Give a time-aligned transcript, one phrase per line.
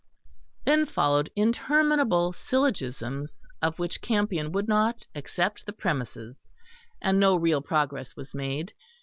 [0.65, 6.49] Then followed interminable syllogisms, of which Campion would not accept the premises;
[7.03, 8.73] and no real progress was made.